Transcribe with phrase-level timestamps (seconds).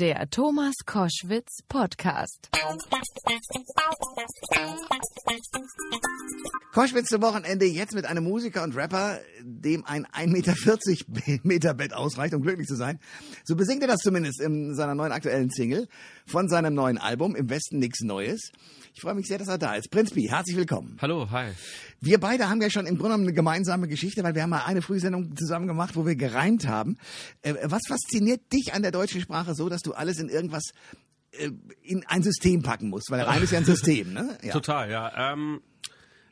[0.00, 2.48] Der Thomas Koschwitz Podcast.
[6.72, 11.92] Koschwitz zum Wochenende jetzt mit einem Musiker und Rapper, dem ein 1,40 Meter, Meter Bett
[11.92, 12.98] ausreicht, um glücklich zu sein.
[13.44, 15.86] So besingt er das zumindest in seiner neuen aktuellen Single
[16.24, 18.52] von seinem neuen Album Im Westen nichts Neues.
[18.94, 19.90] Ich freue mich sehr, dass er da ist.
[19.90, 20.96] Prinz Pi, herzlich willkommen.
[21.02, 21.50] Hallo, hi.
[22.00, 24.64] Wir beide haben ja schon im Grunde genommen eine gemeinsame Geschichte, weil wir haben mal
[24.64, 26.96] eine Frühsendung zusammen gemacht, wo wir gereimt haben.
[27.42, 30.64] Äh, was fasziniert dich an der deutschen Sprache so, dass du alles in irgendwas
[31.32, 31.50] äh,
[31.82, 33.10] in ein System packen musst?
[33.10, 34.38] Weil Reim ist ja ein System, ne?
[34.42, 34.52] Ja.
[34.52, 35.32] Total, ja.
[35.32, 35.60] Ähm,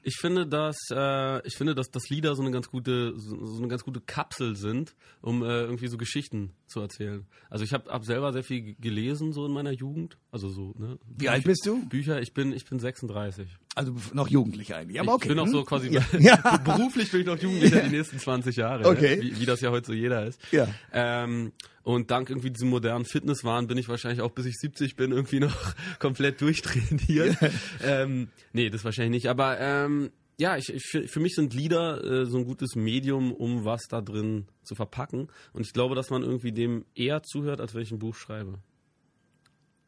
[0.02, 3.58] ich finde, dass äh, ich finde, dass, dass Lieder so eine ganz gute so, so
[3.58, 7.26] eine ganz gute Kapsel sind, um äh, irgendwie so Geschichten zu erzählen.
[7.50, 10.74] Also ich habe hab selber sehr viel gelesen so in meiner Jugend, also so.
[10.78, 11.86] Ne, Wie Bücher, alt bist du?
[11.88, 12.22] Bücher.
[12.22, 13.48] Ich bin ich bin 36.
[13.78, 14.98] Also noch jugendlich eigentlich.
[14.98, 15.26] Aber okay.
[15.26, 15.66] Ich bin auch so hm?
[15.66, 16.02] quasi ja.
[16.18, 16.56] ja.
[16.64, 18.84] beruflich bin ich noch Jugendlicher die nächsten 20 Jahre.
[18.84, 19.20] Okay.
[19.20, 20.40] Wie, wie, das ja heute so jeder ist.
[20.50, 20.66] Ja.
[20.92, 21.52] Ähm,
[21.84, 25.38] und dank irgendwie diesem modernen Fitnesswahn bin ich wahrscheinlich auch bis ich 70 bin irgendwie
[25.48, 27.36] noch komplett durchtrainiert.
[27.84, 29.30] ähm, nee, das wahrscheinlich nicht.
[29.30, 33.64] Aber ähm, ja, ich, ich, für mich sind Lieder äh, so ein gutes Medium, um
[33.64, 35.28] was da drin zu verpacken.
[35.52, 38.58] Und ich glaube, dass man irgendwie dem eher zuhört, als wenn ich ein Buch schreibe.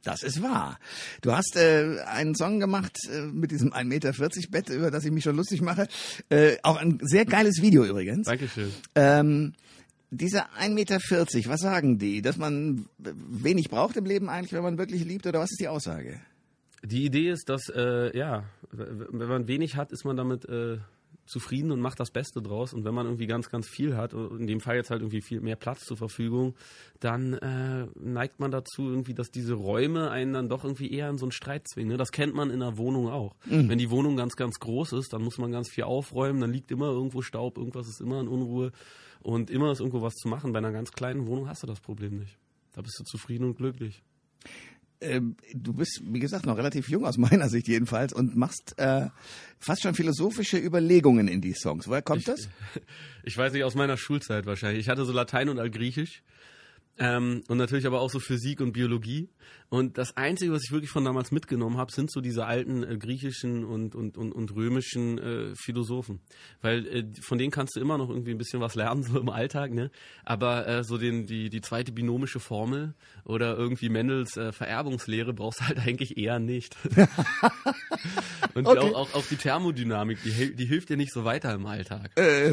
[0.02, 0.78] Das ist wahr.
[1.20, 4.12] Du hast äh, einen Song gemacht äh, mit diesem 1,40 Meter
[4.50, 5.88] Bett, über das ich mich schon lustig mache.
[6.30, 8.26] Äh, auch ein sehr geiles Video übrigens.
[8.26, 8.72] Dankeschön.
[8.94, 9.52] Ähm,
[10.10, 10.98] diese 1,40 Meter,
[11.50, 12.22] was sagen die?
[12.22, 15.68] Dass man wenig braucht im Leben eigentlich, wenn man wirklich liebt, oder was ist die
[15.68, 16.20] Aussage?
[16.82, 20.78] Die Idee ist, dass, äh, ja, wenn man wenig hat, ist man damit äh,
[21.30, 22.74] zufrieden und macht das Beste draus.
[22.74, 25.40] Und wenn man irgendwie ganz, ganz viel hat, in dem Fall jetzt halt irgendwie viel
[25.40, 26.54] mehr Platz zur Verfügung,
[26.98, 31.18] dann äh, neigt man dazu irgendwie, dass diese Räume einen dann doch irgendwie eher in
[31.18, 31.92] so einen Streit zwingen.
[31.92, 31.96] Ne?
[31.96, 33.36] Das kennt man in einer Wohnung auch.
[33.46, 33.68] Mhm.
[33.68, 36.70] Wenn die Wohnung ganz, ganz groß ist, dann muss man ganz viel aufräumen, dann liegt
[36.70, 38.72] immer irgendwo Staub, irgendwas ist immer in Unruhe
[39.22, 40.52] und immer ist irgendwo was zu machen.
[40.52, 42.38] Bei einer ganz kleinen Wohnung hast du das Problem nicht.
[42.72, 44.02] Da bist du zufrieden und glücklich.
[45.02, 49.08] Ähm, du bist, wie gesagt, noch relativ jung aus meiner Sicht jedenfalls und machst äh,
[49.58, 51.88] fast schon philosophische Überlegungen in die Songs.
[51.88, 52.48] Woher kommt ich, das?
[53.22, 54.80] Ich weiß nicht, aus meiner Schulzeit wahrscheinlich.
[54.80, 56.22] Ich hatte so Latein und Altgriechisch
[57.00, 59.30] ähm, und natürlich aber auch so Physik und Biologie.
[59.70, 62.98] Und das Einzige, was ich wirklich von damals mitgenommen habe, sind so diese alten äh,
[62.98, 66.20] griechischen und, und, und, und römischen äh, Philosophen.
[66.60, 69.30] Weil äh, von denen kannst du immer noch irgendwie ein bisschen was lernen, so im
[69.30, 69.90] Alltag, ne?
[70.24, 72.94] Aber äh, so den, die, die zweite binomische Formel
[73.24, 76.76] oder irgendwie Mendels äh, Vererbungslehre brauchst du halt eigentlich eher nicht.
[78.54, 78.78] und okay.
[78.78, 82.10] auch, auch, auch die Thermodynamik, die, die hilft dir nicht so weiter im Alltag.
[82.16, 82.52] Äh,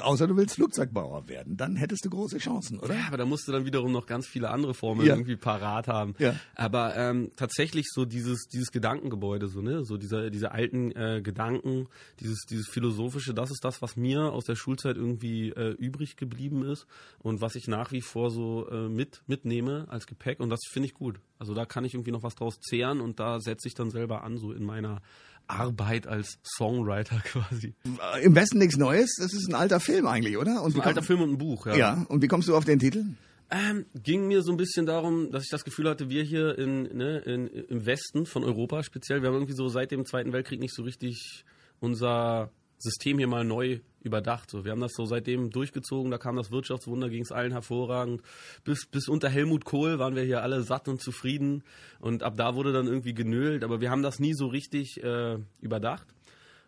[0.00, 2.94] außer du willst Flugzeugbauer werden, dann hättest du große Chancen, oder?
[2.94, 5.14] Ja, aber da musst du dann wiederum noch ganz viele andere Formeln ja.
[5.14, 6.14] irgendwie parat haben.
[6.18, 6.34] Ja.
[6.54, 11.88] Aber ähm, tatsächlich so dieses, dieses Gedankengebäude, so, ne, so diese, diese alten äh, Gedanken,
[12.20, 16.64] dieses, dieses Philosophische, das ist das, was mir aus der Schulzeit irgendwie äh, übrig geblieben
[16.64, 16.86] ist
[17.18, 20.88] und was ich nach wie vor so äh, mit, mitnehme als Gepäck und das finde
[20.88, 21.20] ich gut.
[21.38, 24.24] Also da kann ich irgendwie noch was draus zehren und da setze ich dann selber
[24.24, 25.02] an, so in meiner
[25.46, 27.74] Arbeit als Songwriter quasi.
[28.22, 30.62] Im Westen nichts Neues, das ist ein alter Film eigentlich, oder?
[30.62, 31.76] Und ein alter Film und ein Buch, ja.
[31.76, 33.04] Ja, und wie kommst du auf den Titel?
[33.54, 36.82] Ähm, ging mir so ein bisschen darum, dass ich das Gefühl hatte, wir hier in,
[36.96, 40.58] ne, in, im Westen von Europa speziell, wir haben irgendwie so seit dem Zweiten Weltkrieg
[40.58, 41.44] nicht so richtig
[41.78, 44.50] unser System hier mal neu überdacht.
[44.50, 48.22] So, wir haben das so seitdem durchgezogen, da kam das Wirtschaftswunder, ging es allen hervorragend.
[48.64, 51.62] Bis, bis unter Helmut Kohl waren wir hier alle satt und zufrieden
[52.00, 55.38] und ab da wurde dann irgendwie genölt, aber wir haben das nie so richtig äh,
[55.60, 56.08] überdacht.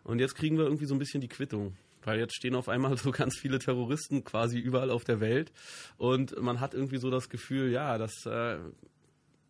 [0.07, 1.75] Und jetzt kriegen wir irgendwie so ein bisschen die Quittung.
[2.03, 5.51] Weil jetzt stehen auf einmal so ganz viele Terroristen quasi überall auf der Welt
[5.97, 8.57] und man hat irgendwie so das Gefühl, ja, dass äh,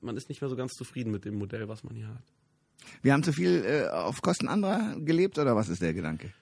[0.02, 2.24] man ist nicht mehr so ganz zufrieden mit dem Modell, was man hier hat.
[3.04, 6.34] Wir haben zu viel äh, auf Kosten anderer gelebt oder was ist der Gedanke?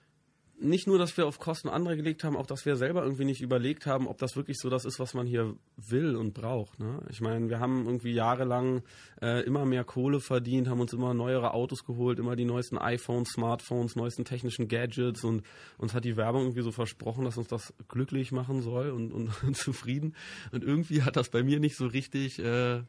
[0.60, 3.42] Nicht nur, dass wir auf Kosten anderer gelegt haben, auch dass wir selber irgendwie nicht
[3.42, 6.80] überlegt haben, ob das wirklich so das ist, was man hier will und braucht.
[6.80, 7.02] Ne?
[7.10, 8.82] Ich meine, wir haben irgendwie jahrelang
[9.22, 13.30] äh, immer mehr Kohle verdient, haben uns immer neuere Autos geholt, immer die neuesten iPhones,
[13.30, 15.44] Smartphones, neuesten technischen Gadgets und
[15.78, 19.44] uns hat die Werbung irgendwie so versprochen, dass uns das glücklich machen soll und, und,
[19.44, 20.16] und zufrieden.
[20.52, 22.82] Und irgendwie hat das bei mir nicht so richtig, äh,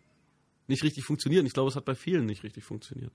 [0.69, 1.45] nicht richtig funktioniert.
[1.47, 3.12] Ich glaube, es hat bei vielen nicht richtig funktioniert.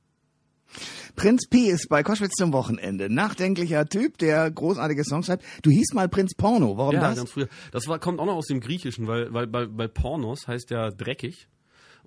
[1.15, 3.13] Prinz P ist bei Koschwitz zum Wochenende.
[3.13, 5.44] Nachdenklicher Typ, der großartige Songs schreibt.
[5.62, 6.77] Du hieß mal Prinz Porno.
[6.77, 7.18] Warum ja, das?
[7.18, 7.47] ganz früher.
[7.71, 10.89] Das war, kommt auch noch aus dem Griechischen, weil, weil, weil, weil Pornos heißt ja
[10.89, 11.47] dreckig.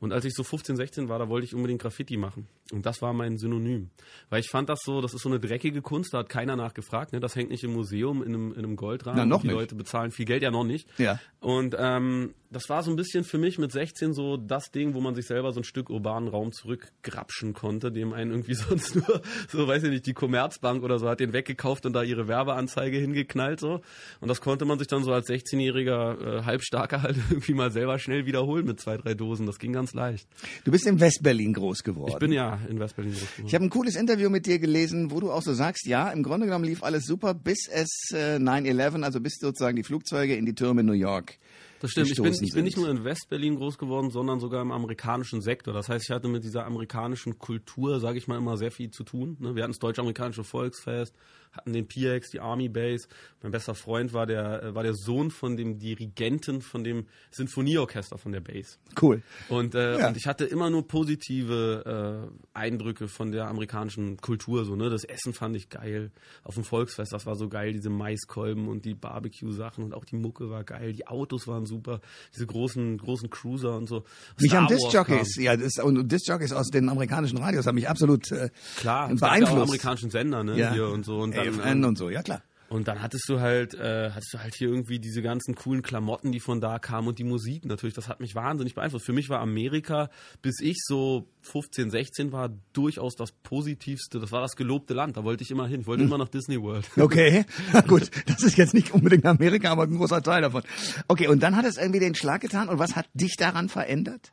[0.01, 2.47] Und als ich so 15, 16 war, da wollte ich unbedingt Graffiti machen.
[2.73, 3.91] Und das war mein Synonym.
[4.31, 7.13] Weil ich fand das so, das ist so eine dreckige Kunst, da hat keiner nachgefragt.
[7.13, 7.21] Ne?
[7.21, 9.19] Das hängt nicht im Museum in einem, in einem Goldrahmen.
[9.19, 9.57] Na, noch die nicht.
[9.57, 10.89] Leute bezahlen viel Geld ja noch nicht.
[10.99, 11.21] Ja.
[11.41, 15.01] Und ähm, das war so ein bisschen für mich mit 16 so das Ding, wo
[15.01, 19.21] man sich selber so ein Stück urbanen Raum zurückgrapschen konnte, dem einen irgendwie sonst nur,
[19.49, 22.97] so weiß ich nicht, die Commerzbank oder so hat den weggekauft und da ihre Werbeanzeige
[22.97, 23.81] hingeknallt so.
[24.21, 27.99] Und das konnte man sich dann so als 16-jähriger äh, Halbstarker halt irgendwie mal selber
[27.99, 29.47] schnell wiederholen mit zwei, drei Dosen.
[29.47, 30.27] Das ging ganz ganz leicht.
[30.65, 32.13] Du bist in Westberlin groß geworden.
[32.13, 33.47] Ich bin ja in Westberlin groß geworden.
[33.47, 36.23] Ich habe ein cooles Interview mit dir gelesen, wo du auch so sagst, ja, im
[36.23, 40.47] Grunde genommen lief alles super, bis es äh, 9-11, also bis sozusagen die Flugzeuge in
[40.47, 41.39] die Türme New York
[41.81, 42.11] Das stimmt.
[42.11, 45.75] Ich bin, ich bin nicht nur in Westberlin groß geworden, sondern sogar im amerikanischen Sektor.
[45.75, 49.05] Das heißt, ich hatte mit dieser amerikanischen Kultur, sage ich mal, immer sehr viel zu
[49.05, 49.37] tun.
[49.41, 49.55] ne?
[49.55, 51.15] Wir hatten das deutsch-amerikanische Volksfest,
[51.57, 53.09] hatten den PX, die Army Base.
[53.43, 58.17] Mein bester Freund war der, äh, war der Sohn von dem Dirigenten von dem Sinfonieorchester
[58.19, 58.79] von der Base.
[59.01, 59.23] Cool.
[59.49, 60.09] Und, äh, Ja.
[60.09, 64.65] und ich hatte immer nur positive äh, Eindrücke von der amerikanischen Kultur.
[64.65, 64.91] So, ne?
[64.91, 66.11] Das Essen fand ich geil.
[66.43, 70.17] Auf dem Volksfest, das war so geil, diese Maiskolben und die Barbecue-Sachen und auch die
[70.17, 70.93] Mucke war geil.
[70.93, 72.01] Die Autos waren super,
[72.35, 74.05] diese großen, großen Cruiser und so.
[74.41, 78.31] Mich Star haben Disc-Jockeys, ja, das, und Disc-Jockeys aus den amerikanischen Radios haben mich absolut
[78.33, 79.63] äh, Klar, es gab ja beeinflusst.
[79.69, 80.59] amerikanischen Sender, ne?
[80.59, 80.73] Ja.
[80.73, 81.19] Hier und so.
[81.19, 82.43] Und ähm, und so, ja klar.
[82.71, 86.33] Und dann hattest du halt, äh, hattest du halt hier irgendwie diese ganzen coolen Klamotten,
[86.33, 89.05] die von da kamen und die Musik natürlich, das hat mich wahnsinnig beeinflusst.
[89.05, 90.09] Für mich war Amerika,
[90.43, 94.19] bis ich so 15, 16 war, durchaus das Positivste.
[94.19, 95.83] Das war das gelobte Land, da wollte ich immer hin.
[95.83, 96.09] Ich wollte Hm.
[96.09, 96.89] immer nach Disney World.
[96.99, 100.63] Okay, Na gut, das ist jetzt nicht unbedingt Amerika, aber ein großer Teil davon.
[101.07, 104.33] Okay, und dann hat es irgendwie den Schlag getan und was hat dich daran verändert?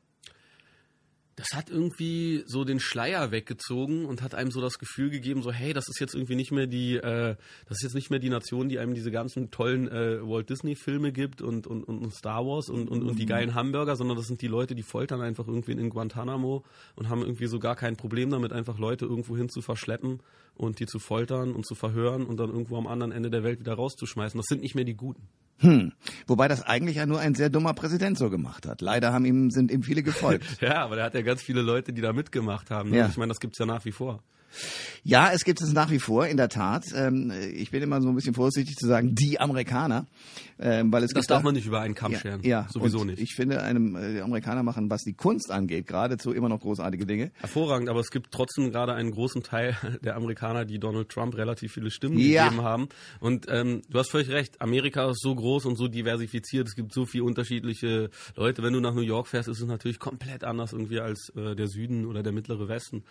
[1.41, 5.51] Das hat irgendwie so den Schleier weggezogen und hat einem so das Gefühl gegeben, so
[5.51, 7.35] hey, das ist jetzt irgendwie nicht mehr die, äh,
[7.67, 10.75] das ist jetzt nicht mehr die Nation, die einem diese ganzen tollen äh, Walt Disney
[10.75, 14.27] Filme gibt und, und, und Star Wars und, und, und die geilen Hamburger, sondern das
[14.27, 16.63] sind die Leute, die foltern einfach irgendwie in Guantanamo
[16.95, 20.21] und haben irgendwie so gar kein Problem damit, einfach Leute irgendwo hin zu verschleppen
[20.53, 23.59] und die zu foltern und zu verhören und dann irgendwo am anderen Ende der Welt
[23.59, 24.37] wieder rauszuschmeißen.
[24.37, 25.27] Das sind nicht mehr die Guten.
[25.61, 25.93] Hm.
[26.27, 28.81] Wobei das eigentlich ja nur ein sehr dummer Präsident so gemacht hat.
[28.81, 30.45] Leider haben ihm, sind ihm viele gefolgt.
[30.61, 32.91] Ja, aber der hat ja ganz viele Leute, die da mitgemacht haben.
[32.91, 32.97] Ne?
[32.97, 33.07] Ja.
[33.07, 34.21] Ich meine, das gibt's ja nach wie vor.
[35.03, 36.85] Ja, es gibt es nach wie vor, in der Tat.
[36.95, 40.05] Ähm, ich bin immer so ein bisschen vorsichtig zu sagen, die Amerikaner,
[40.59, 42.41] ähm, weil es Das darf da- man nicht über einen Kamm ja, scheren.
[42.43, 43.19] Ja, Sowieso und nicht.
[43.21, 47.05] Ich finde, einem, äh, die Amerikaner machen, was die Kunst angeht, geradezu immer noch großartige
[47.05, 47.31] Dinge.
[47.39, 51.73] Hervorragend, aber es gibt trotzdem gerade einen großen Teil der Amerikaner, die Donald Trump relativ
[51.73, 52.45] viele Stimmen Ja.
[52.45, 52.89] gegeben haben.
[53.19, 56.93] Und ähm, du hast völlig recht, Amerika ist so groß und so diversifiziert, es gibt
[56.93, 58.61] so viele unterschiedliche Leute.
[58.63, 61.67] Wenn du nach New York fährst, ist es natürlich komplett anders irgendwie als äh, der
[61.67, 63.03] Süden oder der mittlere Westen.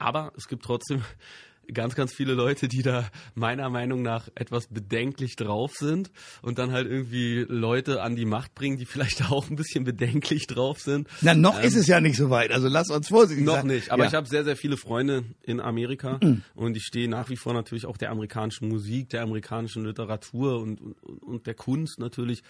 [0.00, 1.02] Aber es gibt trotzdem
[1.72, 6.10] ganz, ganz viele Leute, die da meiner Meinung nach etwas bedenklich drauf sind
[6.42, 10.46] und dann halt irgendwie Leute an die Macht bringen, die vielleicht auch ein bisschen bedenklich
[10.48, 11.06] drauf sind.
[11.20, 12.50] Na, noch ist es ja nicht so weit.
[12.50, 13.68] Also lass uns vorsichtig Noch sein.
[13.68, 14.08] nicht, aber ja.
[14.08, 16.18] ich habe sehr, sehr viele Freunde in Amerika
[16.54, 20.80] und ich stehe nach wie vor natürlich auch der amerikanischen Musik, der amerikanischen Literatur und,
[20.80, 22.42] und, und der Kunst natürlich.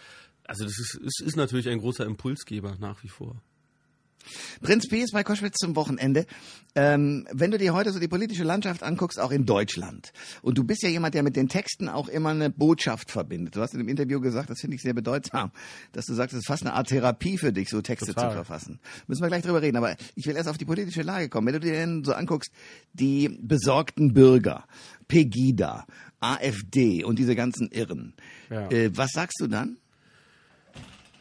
[0.44, 3.42] Also das ist, es ist natürlich ein großer Impulsgeber nach wie vor.
[4.62, 6.26] Prinz P ist bei Koschwitz zum Wochenende.
[6.76, 10.12] Ähm, wenn du dir heute so die politische Landschaft anguckst, auch in Deutschland,
[10.42, 13.56] und du bist ja jemand, der mit den Texten auch immer eine Botschaft verbindet.
[13.56, 15.50] Du hast in dem Interview gesagt, das finde ich sehr bedeutsam,
[15.92, 18.28] dass du sagst, es ist fast eine Art Therapie für dich, so Texte Total.
[18.30, 18.78] zu verfassen.
[19.08, 21.46] Müssen wir gleich drüber reden, aber ich will erst auf die politische Lage kommen.
[21.48, 22.52] Wenn du dir denn so anguckst,
[22.92, 24.64] die besorgten Bürger,
[25.08, 25.86] Pegida,
[26.20, 28.14] AfD und diese ganzen Irren,
[28.50, 28.70] Ja.
[28.70, 29.78] äh, was sagst du dann?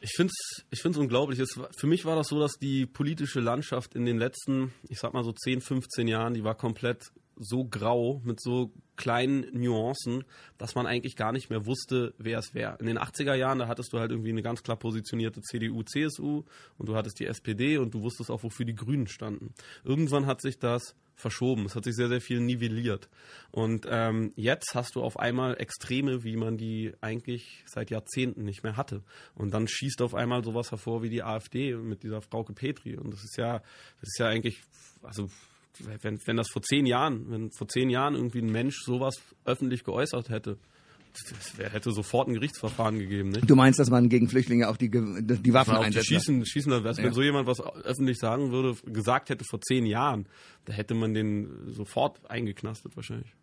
[0.01, 1.39] Ich finde es ich find's unglaublich.
[1.39, 5.13] Es, für mich war das so, dass die politische Landschaft in den letzten, ich sag
[5.13, 10.25] mal so 10, 15 Jahren, die war komplett so grau mit so kleinen Nuancen,
[10.57, 12.77] dass man eigentlich gar nicht mehr wusste, wer es wäre.
[12.79, 16.43] In den 80er Jahren, da hattest du halt irgendwie eine ganz klar positionierte CDU, CSU
[16.77, 19.53] und du hattest die SPD und du wusstest auch, wofür die Grünen standen.
[19.83, 21.65] Irgendwann hat sich das verschoben.
[21.65, 23.09] Es hat sich sehr, sehr viel nivelliert.
[23.51, 28.63] Und ähm, jetzt hast du auf einmal Extreme, wie man die eigentlich seit Jahrzehnten nicht
[28.63, 29.03] mehr hatte.
[29.35, 32.95] Und dann schießt auf einmal sowas hervor wie die AfD mit dieser Frauke Petri.
[32.95, 34.61] Und das ist ja, das ist ja eigentlich,
[35.03, 35.29] also
[36.01, 39.83] wenn, wenn das vor zehn Jahren, wenn vor zehn Jahren irgendwie ein Mensch sowas öffentlich
[39.83, 40.57] geäußert hätte,
[41.55, 43.49] wär, hätte sofort ein Gerichtsverfahren gegeben, nicht?
[43.49, 46.07] Du meinst, dass man gegen Flüchtlinge auch die, die Waffen die einsetzt?
[46.07, 47.03] schießen, schießen also Ja.
[47.03, 50.27] wenn so jemand was öffentlich sagen würde, gesagt hätte vor zehn Jahren,
[50.65, 53.33] da hätte man den sofort eingeknastet wahrscheinlich.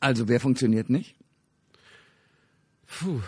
[0.00, 1.14] Also wer funktioniert nicht?
[2.86, 3.20] Puh,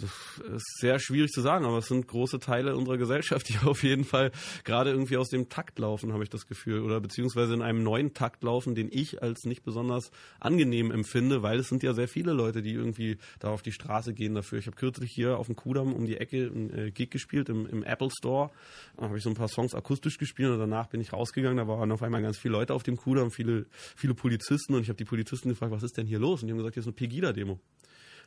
[0.00, 3.82] das ist sehr schwierig zu sagen, aber es sind große Teile unserer Gesellschaft, die auf
[3.82, 4.32] jeden Fall
[4.64, 6.82] gerade irgendwie aus dem Takt laufen, habe ich das Gefühl.
[6.82, 11.58] Oder beziehungsweise in einem neuen Takt laufen, den ich als nicht besonders angenehm empfinde, weil
[11.58, 14.58] es sind ja sehr viele Leute, die irgendwie da auf die Straße gehen dafür.
[14.58, 17.66] Ich habe kürzlich hier auf dem Kudamm um die Ecke einen äh, Gig gespielt im,
[17.66, 18.50] im Apple Store.
[18.96, 21.58] Da habe ich so ein paar Songs akustisch gespielt und danach bin ich rausgegangen.
[21.58, 24.88] Da waren auf einmal ganz viele Leute auf dem Kudamm, viele, viele Polizisten und ich
[24.88, 26.42] habe die Polizisten gefragt, was ist denn hier los?
[26.42, 27.58] Und die haben gesagt, hier ist eine Pegida-Demo.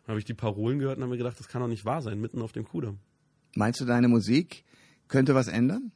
[0.03, 2.01] Dann habe ich die Parolen gehört und habe mir gedacht, das kann doch nicht wahr
[2.01, 2.99] sein, mitten auf dem Kudamm.
[3.55, 4.63] Meinst du, deine Musik
[5.07, 5.91] könnte was ändern?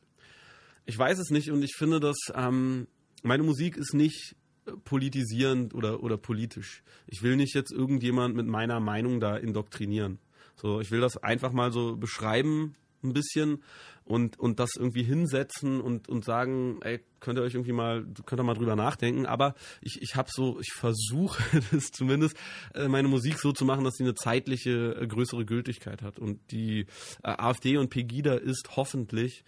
[0.85, 2.87] Ich weiß es nicht und ich finde, dass ähm,
[3.23, 4.35] meine Musik ist nicht
[4.65, 6.83] äh, politisierend oder, oder politisch.
[7.07, 10.19] Ich will nicht jetzt irgendjemand mit meiner Meinung da indoktrinieren.
[10.55, 13.63] So, ich will das einfach mal so beschreiben, ein bisschen
[14.05, 18.39] und, und das irgendwie hinsetzen und, und sagen, ey, könnt ihr euch irgendwie mal, könnt
[18.39, 19.25] ihr mal drüber nachdenken.
[19.25, 22.37] Aber ich, ich habe so, ich versuche das zumindest,
[22.75, 26.19] äh, meine Musik so zu machen, dass sie eine zeitliche äh, größere Gültigkeit hat.
[26.19, 26.81] Und die
[27.23, 29.43] äh, AfD und Pegida ist hoffentlich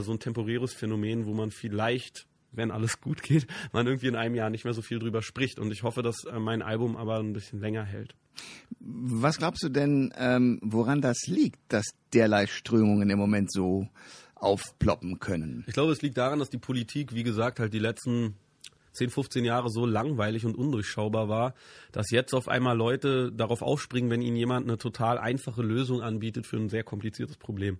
[0.00, 4.34] so ein temporäres Phänomen, wo man vielleicht wenn alles gut geht, man irgendwie in einem
[4.34, 5.58] Jahr nicht mehr so viel drüber spricht.
[5.58, 8.14] Und ich hoffe, dass äh, mein Album aber ein bisschen länger hält.
[8.78, 13.88] Was glaubst du denn, ähm, woran das liegt, dass derlei Strömungen im Moment so
[14.34, 15.64] aufploppen können?
[15.66, 18.36] Ich glaube, es liegt daran, dass die Politik, wie gesagt, halt die letzten
[18.92, 21.54] 10, 15 Jahre so langweilig und undurchschaubar war,
[21.92, 26.46] dass jetzt auf einmal Leute darauf aufspringen, wenn ihnen jemand eine total einfache Lösung anbietet
[26.46, 27.78] für ein sehr kompliziertes Problem.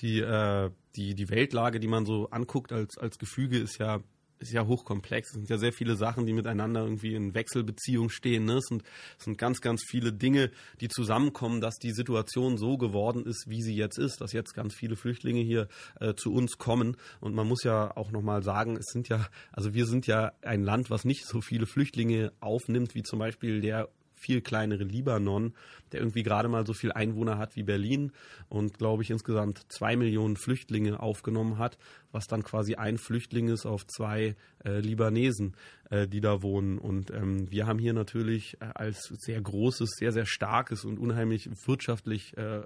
[0.00, 4.00] Die, äh, die, die Weltlage, die man so anguckt als, als Gefüge, ist ja
[4.44, 5.28] ist ja hochkomplex.
[5.28, 8.44] Es sind ja sehr viele Sachen, die miteinander irgendwie in Wechselbeziehung stehen.
[8.44, 8.58] Ne?
[8.58, 8.82] Es, sind,
[9.18, 13.62] es sind ganz, ganz viele Dinge, die zusammenkommen, dass die Situation so geworden ist, wie
[13.62, 15.68] sie jetzt ist, dass jetzt ganz viele Flüchtlinge hier
[16.00, 16.96] äh, zu uns kommen.
[17.20, 20.62] Und man muss ja auch nochmal sagen, es sind ja, also wir sind ja ein
[20.62, 23.88] Land, was nicht so viele Flüchtlinge aufnimmt, wie zum Beispiel der
[24.24, 25.54] viel kleinere Libanon,
[25.92, 28.12] der irgendwie gerade mal so viel Einwohner hat wie Berlin
[28.48, 31.76] und glaube ich insgesamt zwei Millionen Flüchtlinge aufgenommen hat,
[32.10, 35.56] was dann quasi ein Flüchtling ist auf zwei äh, Libanesen,
[35.90, 36.78] äh, die da wohnen.
[36.78, 41.50] Und ähm, wir haben hier natürlich äh, als sehr großes, sehr, sehr starkes und unheimlich
[41.66, 42.62] wirtschaftlich äh,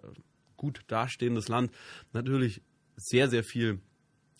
[0.56, 1.72] gut dastehendes Land
[2.12, 2.62] natürlich
[2.96, 3.80] sehr, sehr viel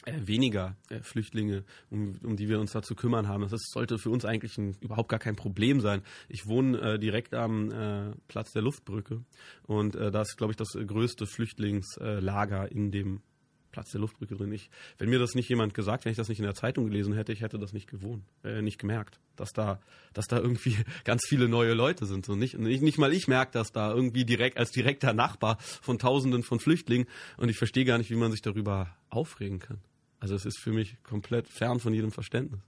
[0.04, 3.48] äh, weniger äh, Flüchtlinge, um, um die wir uns da zu kümmern haben.
[3.48, 6.02] Das sollte für uns eigentlich ein, überhaupt gar kein Problem sein.
[6.28, 9.24] Ich wohne äh, direkt am äh, Platz der Luftbrücke
[9.64, 13.20] und äh, da ist, glaube ich, das größte Flüchtlingslager in dem
[13.70, 14.52] Platz der Luftbrücke drin.
[14.52, 17.12] Ich, wenn mir das nicht jemand gesagt, wenn ich das nicht in der Zeitung gelesen
[17.12, 19.80] hätte, ich hätte das nicht gewohnt, äh, nicht gemerkt, dass da,
[20.14, 22.24] dass da irgendwie ganz viele neue Leute sind.
[22.24, 25.98] So nicht, nicht, nicht mal ich merke das da irgendwie direkt als direkter Nachbar von
[25.98, 29.78] Tausenden von Flüchtlingen und ich verstehe gar nicht, wie man sich darüber aufregen kann.
[30.20, 32.60] Also es ist für mich komplett fern von jedem Verständnis.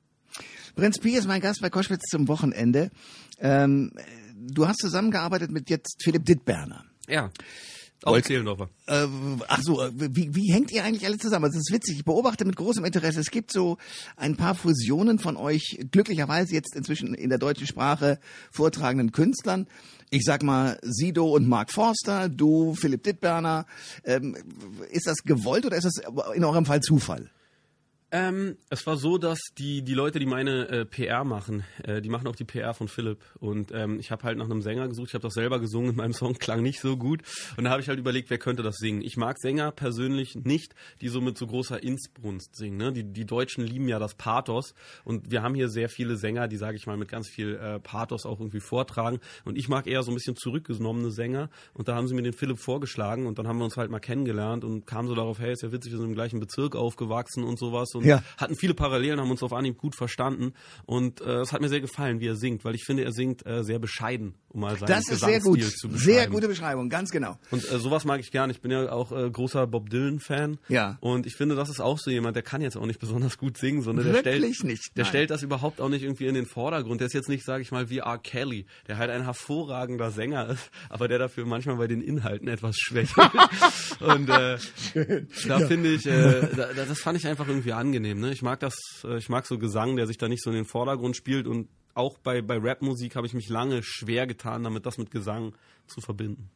[0.76, 2.90] Prinz Pi ist mein Gast bei Koschwitz zum Wochenende.
[3.38, 3.92] Ähm,
[4.36, 6.84] du hast zusammengearbeitet mit jetzt Philipp Dittberner.
[7.08, 7.30] Ja.
[8.02, 8.70] Auch in Zehlendorfer.
[8.86, 9.06] Äh,
[9.48, 11.44] ach so, wie, wie hängt ihr eigentlich alle zusammen?
[11.44, 13.20] Also, es ist witzig, ich beobachte mit großem Interesse.
[13.20, 13.76] Es gibt so
[14.16, 18.18] ein paar Fusionen von euch, glücklicherweise jetzt inzwischen in der deutschen Sprache
[18.50, 19.66] vortragenden Künstlern.
[20.08, 23.66] Ich sag mal Sido und Mark Forster, du, Philipp Dittberner.
[24.04, 24.34] Ähm,
[24.90, 26.00] ist das gewollt oder ist das
[26.34, 27.30] in eurem Fall Zufall?
[28.12, 32.08] Ähm, es war so, dass die, die Leute, die meine äh, PR machen, äh, die
[32.08, 33.20] machen auch die PR von Philipp.
[33.38, 35.08] Und ähm, ich habe halt nach einem Sänger gesucht.
[35.08, 37.22] Ich habe das selber gesungen in meinem Song, klang nicht so gut.
[37.56, 39.02] Und da habe ich halt überlegt, wer könnte das singen.
[39.02, 42.78] Ich mag Sänger persönlich nicht, die so mit so großer Insbrunst singen.
[42.78, 42.92] Ne?
[42.92, 44.74] Die, die Deutschen lieben ja das Pathos.
[45.04, 47.78] Und wir haben hier sehr viele Sänger, die, sage ich mal, mit ganz viel äh,
[47.78, 49.20] Pathos auch irgendwie vortragen.
[49.44, 51.48] Und ich mag eher so ein bisschen zurückgenommene Sänger.
[51.74, 53.28] Und da haben sie mir den Philipp vorgeschlagen.
[53.28, 55.70] Und dann haben wir uns halt mal kennengelernt und kamen so darauf, hey, ist ja
[55.70, 57.94] witzig, wir sind im gleichen Bezirk aufgewachsen und sowas.
[57.94, 58.22] Und und ja.
[58.36, 60.52] hatten viele Parallelen, haben uns auf Anhieb gut verstanden
[60.86, 63.46] und äh, es hat mir sehr gefallen, wie er singt, weil ich finde, er singt
[63.46, 67.38] äh, sehr bescheiden, um mal seinen Das ist sehr gut, sehr gute Beschreibung, ganz genau.
[67.50, 68.52] Und äh, sowas mag ich gerne.
[68.52, 70.58] Ich bin ja auch äh, großer Bob Dylan-Fan.
[70.68, 70.98] Ja.
[71.00, 73.58] Und ich finde, das ist auch so jemand, der kann jetzt auch nicht besonders gut
[73.58, 76.46] singen, sondern der Wirklich stellt, nicht, der stellt das überhaupt auch nicht irgendwie in den
[76.46, 77.00] Vordergrund.
[77.00, 78.18] Der ist jetzt nicht, sage ich mal, wie R.
[78.18, 82.76] Kelly, der halt ein hervorragender Sänger ist, aber der dafür manchmal bei den Inhalten etwas
[82.76, 84.00] schwächer ist.
[84.00, 84.58] Und äh,
[85.46, 85.66] da ja.
[85.66, 88.20] finde ich, äh, da, das fand ich einfach irgendwie angenehm.
[88.20, 88.32] Ne?
[88.32, 90.64] Ich mag das, äh, ich mag so Gesang, der sich da nicht so in den
[90.64, 94.96] Vordergrund spielt und auch bei, bei Rapmusik habe ich mich lange schwer getan, damit das
[94.96, 95.54] mit Gesang
[95.88, 96.50] zu verbinden.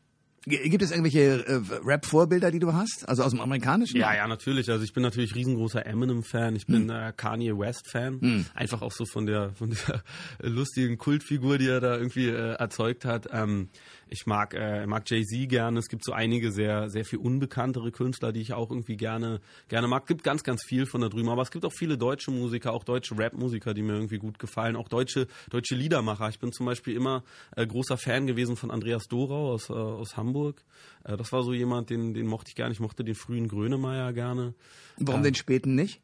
[0.47, 3.09] Gibt es irgendwelche äh, Rap-Vorbilder, die du hast?
[3.09, 3.97] Also aus dem amerikanischen?
[3.97, 4.71] Ja, ja, natürlich.
[4.71, 6.55] Also ich bin natürlich riesengroßer Eminem-Fan.
[6.55, 6.91] Ich bin hm.
[6.91, 8.21] äh, Kanye West-Fan.
[8.21, 8.47] Hm.
[8.55, 10.03] Einfach auch so von der von der
[10.51, 13.27] lustigen Kultfigur, die er da irgendwie äh, erzeugt hat.
[13.33, 13.71] Ähm,
[14.09, 15.79] ich mag äh, mag Jay Z gerne.
[15.79, 19.89] Es gibt so einige sehr sehr viel unbekanntere Künstler, die ich auch irgendwie gerne gerne
[19.89, 20.03] mag.
[20.03, 21.29] Es gibt ganz ganz viel von da drüben.
[21.29, 24.77] Aber es gibt auch viele deutsche Musiker, auch deutsche Rap-Musiker, die mir irgendwie gut gefallen.
[24.77, 26.29] Auch deutsche deutsche Liedermacher.
[26.29, 27.25] Ich bin zum Beispiel immer
[27.57, 30.63] äh, großer Fan gewesen von Andreas Dorau aus äh, aus Hamburg.
[31.05, 32.73] Äh, das war so jemand, den, den mochte ich gerne.
[32.73, 34.55] Ich mochte den frühen Grönemeyer gerne.
[34.97, 36.01] Warum äh, den späten nicht?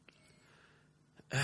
[1.30, 1.36] Äh,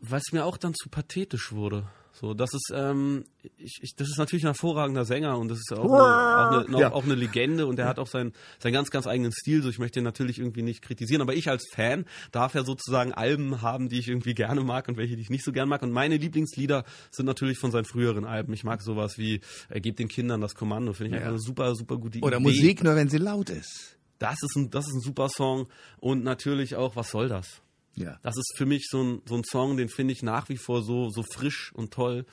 [0.00, 1.86] Weil es mir auch dann zu pathetisch wurde.
[2.20, 3.24] So, das ist, ähm,
[3.58, 6.80] ich, ich, das ist natürlich ein hervorragender Sänger und das ist auch eine, auch eine,
[6.80, 6.92] ja.
[6.92, 9.62] auch eine Legende und er hat auch seinen, seinen ganz, ganz eigenen Stil.
[9.64, 13.12] So, ich möchte ihn natürlich irgendwie nicht kritisieren, aber ich als Fan darf ja sozusagen
[13.12, 15.82] Alben haben, die ich irgendwie gerne mag und welche, die ich nicht so gerne mag.
[15.82, 18.52] Und meine Lieblingslieder sind natürlich von seinen früheren Alben.
[18.52, 21.28] Ich mag sowas wie äh, Gebt den Kindern das Kommando, finde ich ja.
[21.28, 22.26] eine super, super gute Idee.
[22.26, 23.98] Oder Musik nur, wenn sie laut ist.
[24.20, 25.66] Das ist ein, das ist ein super Song
[25.98, 27.63] und natürlich auch, was soll das?
[27.96, 28.18] Ja.
[28.22, 30.82] Das ist für mich so ein, so ein Song, den finde ich nach wie vor
[30.82, 32.26] so, so frisch und toll.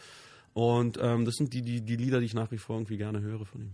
[0.54, 3.22] Und ähm, das sind die, die, die Lieder, die ich nach wie vor irgendwie gerne
[3.22, 3.74] höre von ihm.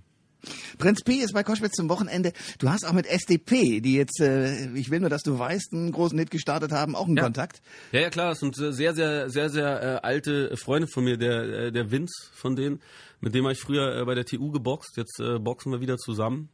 [0.77, 2.32] Prinz P ist bei Koschwitz zum Wochenende.
[2.60, 5.91] Du hast auch mit SDP, die jetzt, äh, ich will nur, dass du weißt, einen
[5.91, 7.24] großen Hit gestartet haben, auch einen Ja.
[7.24, 7.62] Kontakt.
[7.91, 11.41] Ja, ja, klar, das sind sehr, sehr, sehr, sehr äh, alte Freunde von mir, der,
[11.44, 12.82] äh, der Vince von denen,
[13.20, 15.98] mit dem habe ich früher äh, bei der TU geboxt, jetzt äh, boxen wir wieder
[15.98, 16.50] zusammen.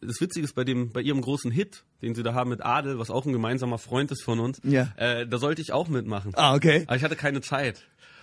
[0.00, 2.98] Das Witzige ist bei dem, bei ihrem großen Hit, den sie da haben mit Adel,
[2.98, 4.92] was auch ein gemeinsamer Freund ist von uns, Ja.
[4.96, 6.32] äh, da sollte ich auch mitmachen.
[6.34, 6.84] Ah, okay.
[6.86, 7.82] Aber ich hatte keine Zeit.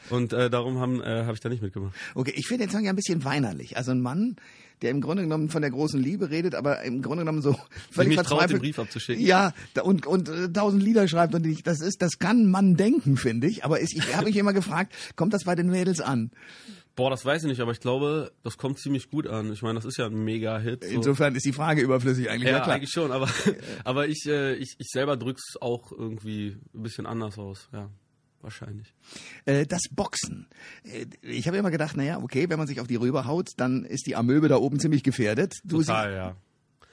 [0.10, 1.94] Und äh, darum äh, habe ich da nicht mitgemacht.
[2.14, 3.78] Okay, ich finde den Song ja ein bisschen weinerlich.
[3.78, 4.36] Also ein Mann,
[4.82, 7.56] der im Grunde genommen von der großen Liebe redet, aber im Grunde genommen so
[7.90, 8.52] völlig mich traut, verzweifelt.
[8.52, 9.26] den Brief abzuschicken.
[9.26, 12.76] Ja, und und äh, tausend Lieder schreibt und ich, das ist, das kann ein Mann
[12.76, 13.64] denken, finde ich.
[13.64, 16.32] Aber ist, ich habe mich immer gefragt, kommt das bei den Mädels an?
[16.96, 19.52] Boah, das weiß ich nicht, aber ich glaube, das kommt ziemlich gut an.
[19.52, 20.84] Ich meine, das ist ja ein Mega-Hit.
[20.84, 20.90] So.
[20.92, 22.50] Insofern ist die Frage überflüssig eigentlich.
[22.52, 22.76] Ja, Ja, klar.
[22.76, 23.28] eigentlich schon, aber,
[23.84, 27.90] aber ich, äh, ich, ich selber drück's auch irgendwie ein bisschen anders aus, ja.
[28.42, 28.94] Wahrscheinlich.
[29.46, 30.48] Äh, das Boxen.
[30.84, 33.86] Äh, ich habe immer gedacht, naja, okay, wenn man sich auf die Rübe haut, dann
[33.86, 35.54] ist die Amöbe da oben ziemlich gefährdet.
[35.64, 36.36] Du Total, ja.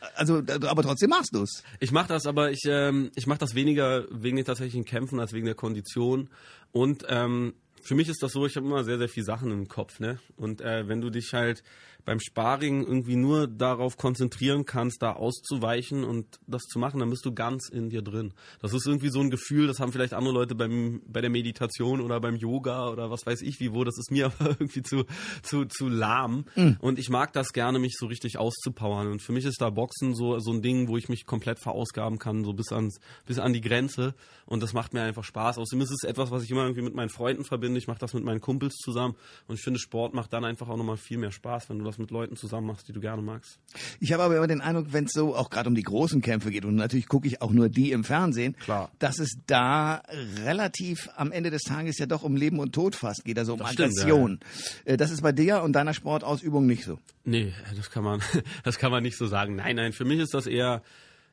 [0.01, 1.63] sie, also, da- aber trotzdem machst du's.
[1.81, 5.33] Ich mache das, aber ich, ähm, ich mache das weniger wegen den tatsächlichen Kämpfen als
[5.33, 6.31] wegen der Kondition.
[6.73, 7.53] Und ähm,
[7.83, 10.19] für mich ist das so, ich habe immer sehr, sehr viel Sachen im Kopf, ne?
[10.37, 11.63] Und äh, wenn du dich halt
[12.05, 17.25] beim Sparring irgendwie nur darauf konzentrieren kannst, da auszuweichen und das zu machen, dann bist
[17.25, 18.33] du ganz in dir drin.
[18.61, 22.01] Das ist irgendwie so ein Gefühl, das haben vielleicht andere Leute beim, bei der Meditation
[22.01, 25.05] oder beim Yoga oder was weiß ich wie wo, das ist mir aber irgendwie zu,
[25.43, 26.45] zu, zu lahm.
[26.81, 29.09] Und ich mag das gerne, mich so richtig auszupowern.
[29.09, 32.19] Und für mich ist da Boxen so, so ein Ding, wo ich mich komplett verausgaben
[32.19, 34.15] kann, so bis, ans, bis an die Grenze.
[34.47, 35.59] Und das macht mir einfach Spaß.
[35.59, 37.79] Außerdem ist es etwas, was ich immer irgendwie mit meinen Freunden verbinde.
[37.79, 39.15] Ich mache das mit meinen Kumpels zusammen.
[39.47, 41.99] Und ich finde, Sport macht dann einfach auch nochmal viel mehr Spaß, wenn du das
[41.99, 43.59] mit Leuten zusammen machst, die du gerne magst.
[44.01, 46.51] Ich habe aber immer den Eindruck, wenn es so auch gerade um die großen Kämpfe
[46.51, 48.91] geht, und natürlich gucke ich auch nur die im Fernsehen, Klar.
[48.99, 50.03] dass es da
[50.45, 53.59] relativ am Ende des Tages ja doch um Leben und Tod fast geht, also um
[53.59, 54.41] Das stimmt, Aggression.
[54.85, 56.99] Äh, Das ist bei dir und deiner Sportausübung nicht so.
[57.25, 58.21] Nee, das kann man,
[58.65, 59.57] das kann man nicht so sagen.
[59.57, 60.83] Nein, nein, für mich ist das eher,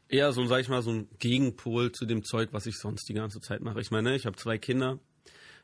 [0.10, 3.14] eher so, sag ich mal, so ein Gegenpol zu dem Zeug, was ich sonst die
[3.14, 3.80] ganze Zeit mache.
[3.82, 5.00] Ich meine, ich habe zwei Kinder,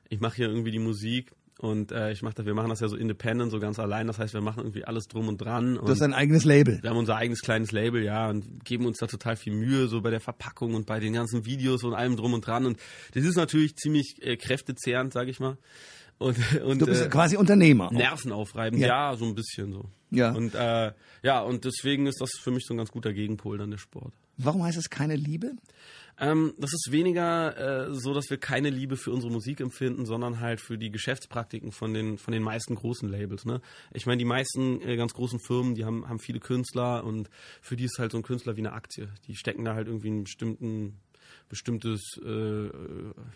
[0.09, 1.31] ich mache hier irgendwie die Musik
[1.63, 4.07] und äh, ich mache das, wir machen das ja so independent, so ganz allein.
[4.07, 5.75] Das heißt, wir machen irgendwie alles drum und dran.
[5.75, 6.79] Du hast Und dein eigenes Label.
[6.81, 10.01] wir haben unser eigenes kleines Label, ja, und geben uns da total viel Mühe, so
[10.01, 12.65] bei der Verpackung und bei den ganzen Videos und allem drum und dran.
[12.65, 12.77] Und
[13.13, 15.57] das ist natürlich ziemlich äh, kräftezehrend, sag ich mal.
[16.17, 17.87] Und, und Du bist äh, quasi Unternehmer.
[17.87, 17.91] auch.
[17.91, 19.11] nervenaufreibend, Ja.
[19.11, 19.17] ja.
[19.17, 19.85] so ein bisschen so.
[20.11, 20.31] Ja.
[20.33, 20.91] Und äh,
[21.23, 24.13] ja, und deswegen ist das für mich so ein ganz guter Gegenpol dann der Sport.
[24.37, 25.53] Warum heißt es keine Liebe?
[26.19, 30.39] Ähm, das ist weniger äh, so, dass wir keine Liebe für unsere Musik empfinden, sondern
[30.39, 33.45] halt für die Geschäftspraktiken von den von den meisten großen Labels.
[33.45, 33.61] Ne?
[33.93, 37.29] Ich meine, die meisten äh, ganz großen Firmen, die haben haben viele Künstler und
[37.61, 39.09] für die ist halt so ein Künstler wie eine Aktie.
[39.27, 40.99] Die stecken da halt irgendwie einen bestimmten
[41.49, 42.69] bestimmtes äh,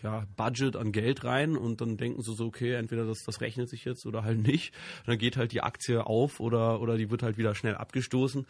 [0.03, 3.69] ja, Budget an Geld rein und dann denken sie so, okay, entweder das, das rechnet
[3.69, 4.73] sich jetzt oder halt nicht.
[5.01, 8.47] Und dann geht halt die Aktie auf oder, oder die wird halt wieder schnell abgestoßen.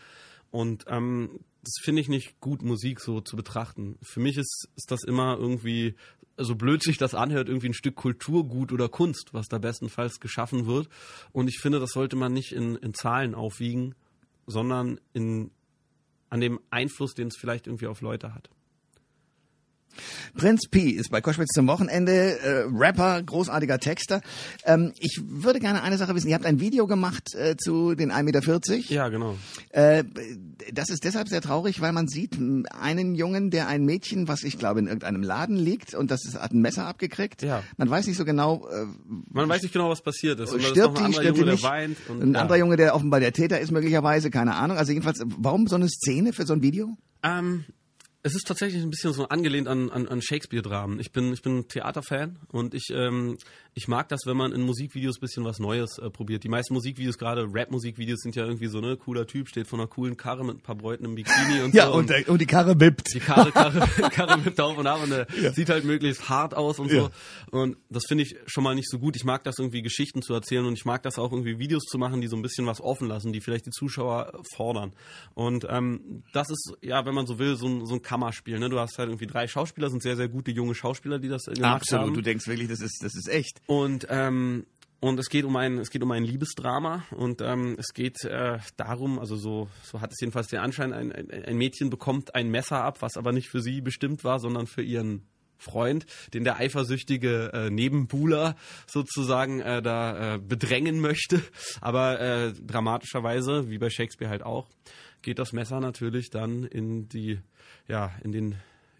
[0.51, 3.97] Und ähm, das finde ich nicht gut, Musik so zu betrachten.
[4.01, 5.95] Für mich ist, ist das immer irgendwie,
[6.37, 10.65] so blöd sich das anhört, irgendwie ein Stück Kulturgut oder Kunst, was da bestenfalls geschaffen
[10.65, 10.87] wird.
[11.31, 13.95] Und ich finde, das sollte man nicht in, in Zahlen aufwiegen,
[14.45, 15.51] sondern in,
[16.29, 18.49] an dem Einfluss, den es vielleicht irgendwie auf Leute hat.
[20.35, 24.21] Prinz P ist bei Koschwitz zum Wochenende, äh, Rapper, großartiger Texter.
[24.63, 26.27] Ähm, ich würde gerne eine Sache wissen.
[26.27, 28.93] Ihr habt ein Video gemacht äh, zu den 1,40 Meter.
[28.93, 29.37] Ja, genau.
[29.69, 30.03] Äh,
[30.71, 32.37] das ist deshalb sehr traurig, weil man sieht
[32.71, 36.39] einen Jungen, der ein Mädchen, was ich glaube in irgendeinem Laden liegt und das ist,
[36.39, 37.41] hat ein Messer abgekriegt.
[37.41, 37.63] Ja.
[37.77, 38.85] Man weiß nicht so genau, äh,
[39.29, 40.53] Man weiß nicht genau, was passiert ist.
[40.53, 41.63] Und stirbt ein die, anderer stirbt die Junge, nicht.
[41.63, 41.97] der weint.
[42.09, 42.41] Und, ein ja.
[42.41, 44.77] anderer Junge, der offenbar der Täter ist möglicherweise, keine Ahnung.
[44.77, 46.97] Also jedenfalls, warum so eine Szene für so ein Video?
[47.23, 47.65] Ähm,
[48.23, 50.99] es ist tatsächlich ein bisschen so angelehnt an, an, an Shakespeare-Dramen.
[50.99, 53.37] Ich bin, ich bin Theaterfan und ich, ähm,
[53.73, 56.43] ich mag das, wenn man in Musikvideos ein bisschen was Neues äh, probiert.
[56.43, 59.87] Die meisten Musikvideos, gerade Rap-Musikvideos, sind ja irgendwie so, ne, cooler Typ, steht vor einer
[59.87, 61.93] coolen Karre mit ein paar Bräuten im Bikini und Ja, so.
[61.93, 63.13] und, der, und die Karre wippt.
[63.13, 63.79] die Karre, Karre,
[64.11, 66.97] Karre mit auf und ab und der sieht halt möglichst hart aus und so.
[66.97, 67.09] Ja.
[67.51, 69.15] Und das finde ich schon mal nicht so gut.
[69.15, 71.97] Ich mag das irgendwie Geschichten zu erzählen und ich mag das auch irgendwie Videos zu
[71.97, 74.91] machen, die so ein bisschen was offen lassen, die vielleicht die Zuschauer fordern.
[75.33, 78.59] Und ähm, das ist, ja, wenn man so will, so ein, so ein Kammerspiel.
[78.59, 78.69] Ne?
[78.69, 81.53] Du hast halt irgendwie drei Schauspieler, sind sehr, sehr gute junge Schauspieler, die das äh,
[81.53, 81.99] gemacht haben.
[81.99, 83.61] Absolut, du denkst wirklich, das ist, das ist echt.
[83.67, 84.65] Und ähm,
[84.99, 88.57] und es geht um ein es geht um ein Liebesdrama und ähm, es geht äh,
[88.77, 92.49] darum, also so so hat es jedenfalls den Anschein, ein, ein, ein Mädchen bekommt ein
[92.49, 95.27] Messer ab, was aber nicht für sie bestimmt war, sondern für ihren
[95.59, 98.55] Freund, den der eifersüchtige äh, Nebenbuhler
[98.87, 101.41] sozusagen äh, da äh, bedrängen möchte.
[101.81, 104.67] Aber äh, dramatischerweise, wie bei Shakespeare halt auch,
[105.21, 107.39] geht das Messer natürlich dann in die,
[107.87, 108.55] ja, in den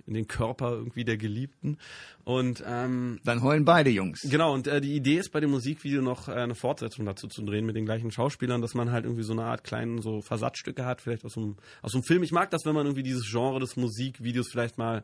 [0.08, 1.78] in den Körper irgendwie der Geliebten.
[2.24, 4.22] Und ähm, Dann heulen beide Jungs.
[4.22, 7.44] Genau, und äh, die Idee ist bei dem Musikvideo noch äh, eine Fortsetzung dazu zu
[7.44, 10.86] drehen mit den gleichen Schauspielern, dass man halt irgendwie so eine Art kleinen so Versatzstücke
[10.86, 12.24] hat, vielleicht aus so einem, aus so einem Film.
[12.24, 15.04] Ich mag das, wenn man irgendwie dieses Genre des Musikvideos vielleicht mal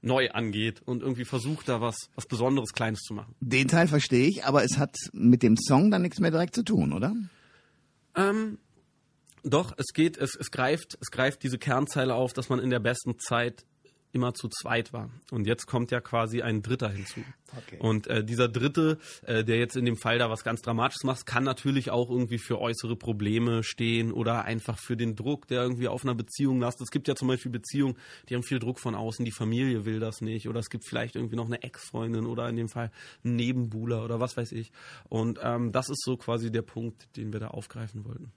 [0.00, 3.34] neu angeht und irgendwie versucht, da was, was Besonderes Kleines zu machen.
[3.40, 6.62] Den Teil verstehe ich, aber es hat mit dem Song dann nichts mehr direkt zu
[6.62, 7.12] tun, oder?
[8.14, 8.58] Ähm,
[9.44, 12.80] doch, es geht, es, es greift, es greift diese Kernzeile auf, dass man in der
[12.80, 13.64] besten Zeit
[14.12, 15.10] immer zu zweit war.
[15.30, 17.20] Und jetzt kommt ja quasi ein Dritter hinzu.
[17.56, 17.76] Okay.
[17.78, 21.26] Und äh, dieser Dritte, äh, der jetzt in dem Fall da was ganz Dramatisches macht,
[21.26, 25.88] kann natürlich auch irgendwie für äußere Probleme stehen oder einfach für den Druck, der irgendwie
[25.88, 26.86] auf einer Beziehung lastet.
[26.86, 27.96] Es gibt ja zum Beispiel Beziehungen,
[28.28, 31.16] die haben viel Druck von außen, die Familie will das nicht oder es gibt vielleicht
[31.16, 32.90] irgendwie noch eine Ex-Freundin oder in dem Fall
[33.24, 34.70] einen Nebenbuhler oder was weiß ich.
[35.08, 38.32] Und ähm, das ist so quasi der Punkt, den wir da aufgreifen wollten.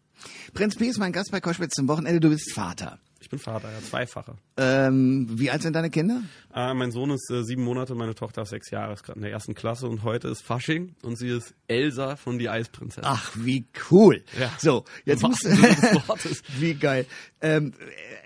[0.54, 2.20] Prinz Pi ist mein Gast bei Koschwitz zum Wochenende.
[2.20, 3.00] Du bist Vater.
[3.22, 4.36] Ich bin Vater, ja, zweifacher.
[4.58, 6.24] Ähm, wie alt sind deine Kinder?
[6.56, 9.22] Äh, mein Sohn ist äh, sieben Monate, meine Tochter ist sechs Jahre, ist gerade in
[9.22, 13.04] der ersten Klasse und heute ist Fasching und sie ist Elsa von die Eisprinzessin.
[13.06, 14.24] Ach, wie cool.
[14.40, 14.52] Ja.
[14.58, 15.46] So, jetzt musst.
[16.60, 17.06] Wie geil.
[17.42, 17.74] Ähm,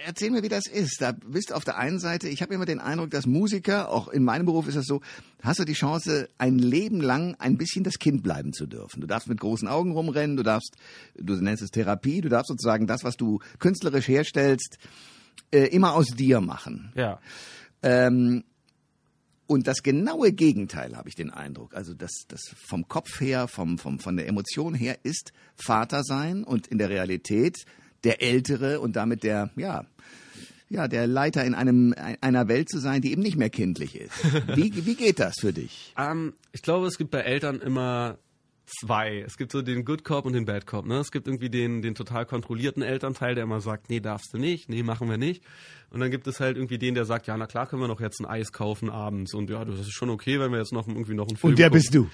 [0.05, 1.01] erzähl mir, wie das ist.
[1.01, 4.07] Da bist du auf der einen Seite, ich habe immer den Eindruck, dass Musiker, auch
[4.09, 5.01] in meinem Beruf ist das so,
[5.41, 9.01] hast du die Chance, ein Leben lang ein bisschen das Kind bleiben zu dürfen.
[9.01, 10.75] Du darfst mit großen Augen rumrennen, du darfst,
[11.17, 14.77] du nennst es Therapie, du darfst sozusagen das, was du künstlerisch herstellst,
[15.51, 16.91] äh, immer aus dir machen.
[16.95, 17.19] Ja.
[17.81, 18.43] Ähm,
[19.47, 21.75] und das genaue Gegenteil habe ich den Eindruck.
[21.75, 26.43] Also das, das vom Kopf her, vom, vom, von der Emotion her ist Vater sein
[26.43, 27.65] und in der Realität
[28.03, 29.85] der Ältere und damit der, ja,
[30.69, 34.13] ja, der Leiter in einem, einer Welt zu sein, die eben nicht mehr kindlich ist.
[34.55, 35.93] Wie, wie geht das für dich?
[35.97, 38.17] Ähm, ich glaube, es gibt bei Eltern immer
[38.65, 39.19] zwei.
[39.19, 40.85] Es gibt so den Good Cop und den Bad Cop.
[40.85, 40.99] Ne?
[40.99, 44.69] Es gibt irgendwie den, den total kontrollierten Elternteil, der immer sagt, nee, darfst du nicht,
[44.69, 45.43] nee, machen wir nicht.
[45.89, 48.01] Und dann gibt es halt irgendwie den, der sagt, ja, na klar können wir noch
[48.01, 49.33] jetzt ein Eis kaufen abends.
[49.33, 51.59] Und ja, das ist schon okay, wenn wir jetzt noch irgendwie noch einen Film Und
[51.59, 51.81] der gucken.
[51.81, 52.09] bist du.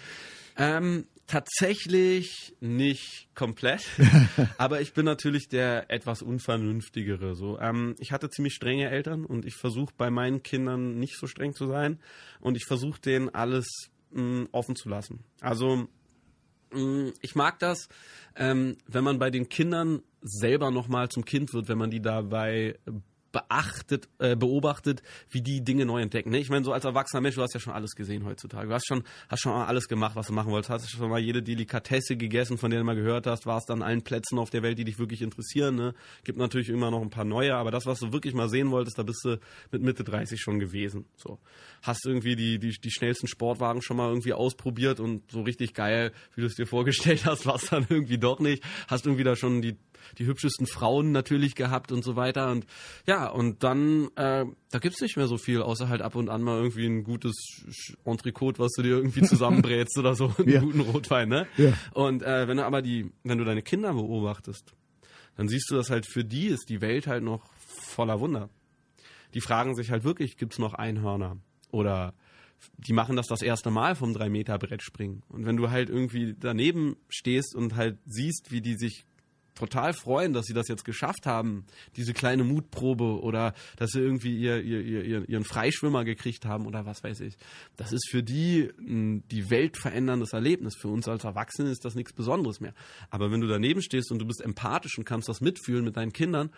[0.57, 3.85] Ähm, tatsächlich nicht komplett,
[4.57, 7.35] aber ich bin natürlich der etwas unvernünftigere.
[7.35, 11.27] So, ähm, ich hatte ziemlich strenge Eltern und ich versuche bei meinen Kindern nicht so
[11.27, 11.99] streng zu sein
[12.41, 13.65] und ich versuche denen alles
[14.11, 15.23] mh, offen zu lassen.
[15.39, 15.87] Also
[17.21, 17.89] ich mag das,
[18.36, 22.77] ähm, wenn man bei den Kindern selber nochmal zum Kind wird, wenn man die dabei
[23.32, 26.32] beachtet, äh, beobachtet, wie die Dinge neu entdecken.
[26.32, 26.39] Ne?
[26.39, 28.67] Ich meine, so als erwachsener Mensch, du hast ja schon alles gesehen heutzutage.
[28.67, 30.70] Du hast schon, hast schon alles gemacht, was du machen wolltest.
[30.70, 33.46] Hast schon mal jede Delikatesse gegessen, von der du mal gehört hast.
[33.46, 35.76] Warst an allen Plätzen auf der Welt, die dich wirklich interessieren.
[35.76, 35.94] Ne?
[36.24, 38.98] Gibt natürlich immer noch ein paar neue, aber das, was du wirklich mal sehen wolltest,
[38.98, 39.39] da bist du
[39.72, 41.06] mit Mitte 30 schon gewesen.
[41.15, 41.39] So.
[41.82, 46.12] Hast irgendwie die, die, die schnellsten Sportwagen schon mal irgendwie ausprobiert und so richtig geil,
[46.36, 48.63] wie du es dir vorgestellt hast, war es dann irgendwie doch nicht.
[48.88, 49.78] Hast irgendwie da schon die
[50.17, 52.51] die hübschesten Frauen natürlich gehabt und so weiter.
[52.51, 52.65] Und
[53.07, 56.41] ja, und dann, äh, da gibt's nicht mehr so viel, außer halt ab und an
[56.41, 57.35] mal irgendwie ein gutes
[58.05, 60.59] Entrecote, was du dir irgendwie zusammenbrätst oder so, einen Ja.
[60.61, 61.47] guten Rotwein, ne?
[61.57, 61.73] Ja.
[61.93, 64.73] Und äh, wenn du aber die, wenn du deine Kinder beobachtest,
[65.37, 68.49] dann siehst du, dass halt für die ist die Welt halt noch voller Wunder.
[69.33, 71.37] Die fragen sich halt wirklich, gibt's noch Einhörner?
[71.71, 72.13] Oder
[72.77, 75.23] die machen das das erste Mal vom 3-Meter-Brett springen.
[75.29, 79.05] Und wenn du halt irgendwie daneben stehst und halt siehst, wie die sich
[79.62, 84.36] total freuen, dass sie das jetzt geschafft haben, diese kleine Mutprobe oder dass sie irgendwie
[84.38, 87.38] ihr, ihr, ihr, ihr- ihren Freischwimmer gekriegt haben oder was weiß ich.
[87.78, 90.76] Das ist für die ein die Welt veränderndes Erlebnis.
[90.76, 92.74] Für uns als Erwachsene ist das nichts Besonderes mehr.
[93.10, 96.12] Aber wenn du daneben stehst und du bist empathisch und kannst das mitfühlen mit deinen
[96.13, 96.50] Kindern,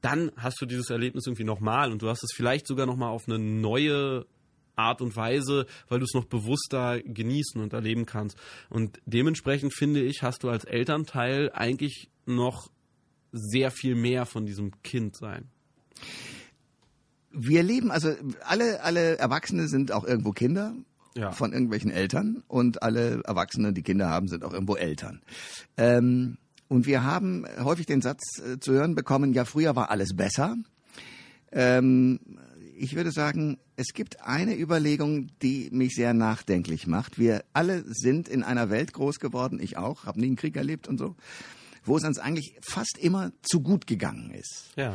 [0.00, 3.28] dann hast du dieses Erlebnis irgendwie nochmal und du hast es vielleicht sogar nochmal auf
[3.28, 4.26] eine neue
[4.74, 8.38] Art und Weise, weil du es noch bewusster genießen und erleben kannst.
[8.70, 12.70] Und dementsprechend finde ich, hast du als Elternteil eigentlich noch
[13.32, 15.48] sehr viel mehr von diesem Kind sein.
[17.30, 20.74] Wir leben, also alle, alle Erwachsene sind auch irgendwo Kinder
[21.16, 21.32] Ja.
[21.32, 25.22] von irgendwelchen Eltern und alle Erwachsene, die Kinder haben, sind auch irgendwo Eltern.
[25.76, 26.36] Ähm,
[26.68, 30.56] und wir haben häufig den Satz äh, zu hören bekommen, ja, früher war alles besser.
[31.50, 32.18] Ähm,
[32.76, 37.18] ich würde sagen, es gibt eine Überlegung, die mich sehr nachdenklich macht.
[37.18, 40.88] Wir alle sind in einer Welt groß geworden, ich auch, habe nie einen Krieg erlebt
[40.88, 41.14] und so,
[41.84, 44.70] wo es uns eigentlich fast immer zu gut gegangen ist.
[44.76, 44.94] Ja.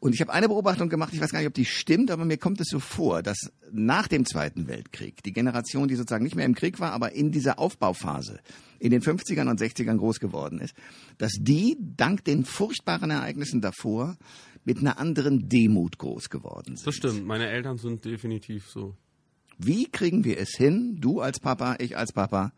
[0.00, 2.38] Und ich habe eine Beobachtung gemacht, ich weiß gar nicht, ob die stimmt, aber mir
[2.38, 6.46] kommt es so vor, dass nach dem Zweiten Weltkrieg die Generation, die sozusagen nicht mehr
[6.46, 8.40] im Krieg war, aber in dieser Aufbauphase
[8.78, 10.74] in den 50ern und 60ern groß geworden ist,
[11.18, 14.16] dass die dank den furchtbaren Ereignissen davor
[14.64, 16.86] mit einer anderen Demut groß geworden sind.
[16.86, 17.26] Das stimmt.
[17.26, 18.96] Meine Eltern sind definitiv so.
[19.58, 22.52] Wie kriegen wir es hin, du als Papa, ich als Papa,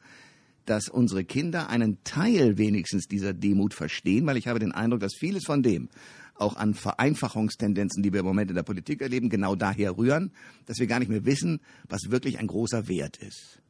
[0.66, 5.14] dass unsere Kinder einen Teil wenigstens dieser Demut verstehen, weil ich habe den Eindruck, dass
[5.14, 5.88] vieles von dem,
[6.34, 10.32] auch an Vereinfachungstendenzen, die wir im Moment in der Politik erleben, genau daher rühren,
[10.66, 13.60] dass wir gar nicht mehr wissen, was wirklich ein großer Wert ist.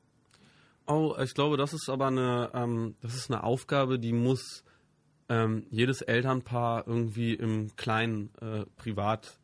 [0.87, 4.64] Oh, ich glaube, das ist aber eine, ähm, das ist eine Aufgabe, die muss
[5.28, 9.38] ähm, jedes Elternpaar irgendwie im Kleinen äh, privat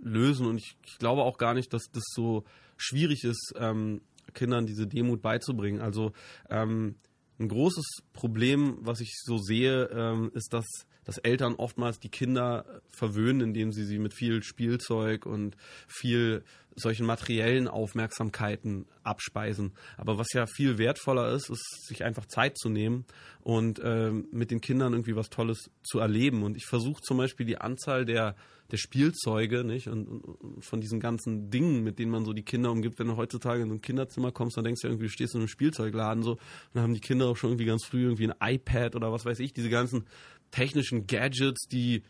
[0.00, 0.46] lösen.
[0.46, 2.44] Und ich, ich, glaube auch gar nicht, dass das so
[2.76, 5.80] schwierig ist, ähm, Kindern diese Demut beizubringen.
[5.80, 6.12] Also
[6.48, 6.96] ähm,
[7.40, 10.66] ein großes Problem, was ich so sehe, ähm, ist, dass,
[11.04, 15.56] dass Eltern oftmals die Kinder verwöhnen, indem sie sie mit viel Spielzeug und
[15.88, 16.44] viel
[16.76, 19.72] solchen materiellen Aufmerksamkeiten abspeisen.
[19.96, 23.06] Aber was ja viel wertvoller ist, ist, sich einfach Zeit zu nehmen
[23.40, 26.42] und ähm, mit den Kindern irgendwie was Tolles zu erleben.
[26.42, 28.36] Und ich versuche zum Beispiel die Anzahl der
[28.72, 29.88] der Spielzeuge, nicht?
[29.88, 32.98] Und, und, von diesen ganzen Dingen, mit denen man so die Kinder umgibt.
[32.98, 35.40] Wenn du heutzutage in so ein Kinderzimmer kommst, dann denkst du irgendwie, du stehst in
[35.40, 36.38] einem Spielzeugladen so, und
[36.74, 39.40] dann haben die Kinder auch schon irgendwie ganz früh irgendwie ein iPad oder was weiß
[39.40, 40.06] ich, diese ganzen
[40.50, 42.02] technischen Gadgets, die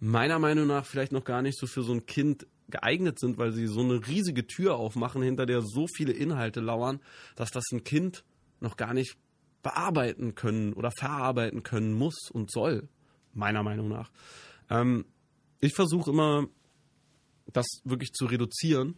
[0.00, 3.52] meiner Meinung nach vielleicht noch gar nicht so für so ein Kind geeignet sind, weil
[3.52, 7.00] sie so eine riesige Tür aufmachen, hinter der so viele Inhalte lauern,
[7.36, 8.24] dass das ein Kind
[8.60, 9.16] noch gar nicht
[9.62, 12.88] bearbeiten können oder verarbeiten können muss und soll,
[13.34, 14.10] meiner Meinung nach.
[14.70, 15.04] Ähm,
[15.60, 16.46] ich versuche immer,
[17.52, 18.96] das wirklich zu reduzieren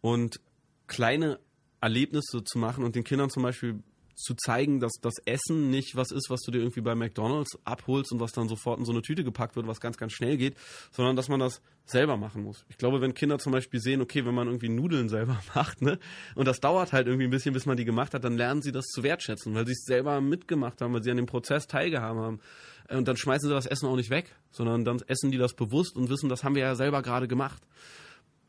[0.00, 0.40] und
[0.86, 1.40] kleine
[1.80, 3.82] Erlebnisse zu machen und den Kindern zum Beispiel
[4.16, 8.12] zu zeigen, dass das Essen nicht was ist, was du dir irgendwie bei McDonalds abholst
[8.12, 10.56] und was dann sofort in so eine Tüte gepackt wird, was ganz, ganz schnell geht,
[10.90, 12.64] sondern dass man das selber machen muss.
[12.68, 15.98] Ich glaube, wenn Kinder zum Beispiel sehen, okay, wenn man irgendwie Nudeln selber macht, ne,
[16.34, 18.72] und das dauert halt irgendwie ein bisschen, bis man die gemacht hat, dann lernen sie
[18.72, 22.16] das zu wertschätzen, weil sie es selber mitgemacht haben, weil sie an dem Prozess teilgehabt
[22.16, 22.40] haben.
[22.88, 25.96] Und dann schmeißen sie das Essen auch nicht weg, sondern dann essen die das bewusst
[25.96, 27.62] und wissen, das haben wir ja selber gerade gemacht.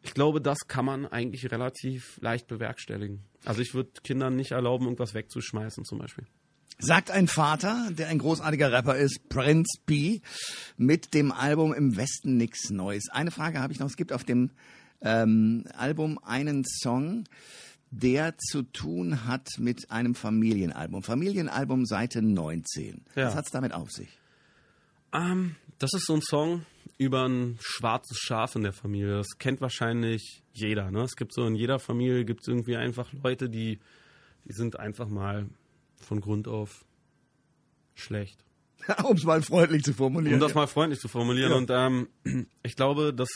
[0.07, 3.23] Ich glaube, das kann man eigentlich relativ leicht bewerkstelligen.
[3.43, 6.25] Also ich würde Kindern nicht erlauben, irgendwas wegzuschmeißen zum Beispiel.
[6.79, 10.21] Sagt ein Vater, der ein großartiger Rapper ist, Prince P,
[10.77, 13.09] mit dem Album Im Westen nix Neues.
[13.11, 13.87] Eine Frage habe ich noch.
[13.87, 14.51] Es gibt auf dem
[15.01, 17.25] ähm, Album einen Song,
[17.91, 21.03] der zu tun hat mit einem Familienalbum.
[21.03, 23.03] Familienalbum Seite 19.
[23.15, 23.27] Ja.
[23.27, 24.09] Was hat es damit auf sich?
[25.11, 26.65] Ähm, das ist so ein Song
[26.97, 29.17] über ein schwarzes Schaf in der Familie.
[29.17, 30.89] Das kennt wahrscheinlich jeder.
[30.91, 31.01] Ne?
[31.01, 33.79] Es gibt so in jeder Familie gibt es irgendwie einfach Leute, die,
[34.45, 35.47] die sind einfach mal
[35.97, 36.85] von Grund auf
[37.93, 38.43] schlecht.
[39.03, 40.35] um es mal freundlich zu formulieren.
[40.35, 40.55] Um das ja.
[40.55, 41.51] mal freundlich zu formulieren.
[41.51, 41.57] Ja.
[41.57, 43.29] Und ähm, ich glaube, dass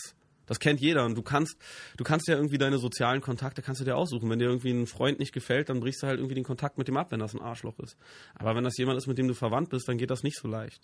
[0.52, 1.56] das kennt jeder und du kannst,
[1.96, 4.30] du kannst ja irgendwie deine sozialen Kontakte kannst du dir aussuchen.
[4.30, 6.90] Wenn dir irgendwie ein Freund nicht gefällt, dann brichst du halt irgendwie den Kontakt mit
[6.90, 7.96] dem ab, wenn das ein Arschloch ist.
[8.36, 10.50] Aber wenn das jemand ist, mit dem du verwandt bist, dann geht das nicht so
[10.50, 10.82] leicht.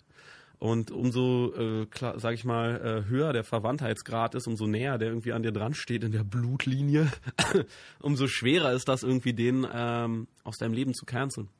[0.58, 5.08] Und umso, äh, klar, sag ich mal, äh, höher der Verwandtheitsgrad ist, umso näher der
[5.08, 7.12] irgendwie an dir dran steht in der Blutlinie,
[8.00, 11.50] umso schwerer ist das irgendwie, den ähm, aus deinem Leben zu canceln.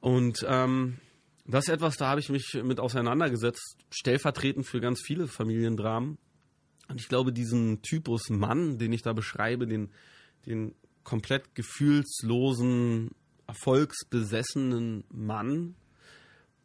[0.00, 0.98] Und ähm,
[1.46, 6.18] das ist etwas, da habe ich mich mit auseinandergesetzt, stellvertretend für ganz viele Familiendramen.
[6.88, 9.90] Und ich glaube, diesen Typus Mann, den ich da beschreibe, den,
[10.46, 13.10] den komplett gefühlslosen,
[13.46, 15.74] erfolgsbesessenen Mann,